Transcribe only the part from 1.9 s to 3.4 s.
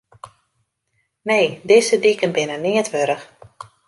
diken binne neat wurdich.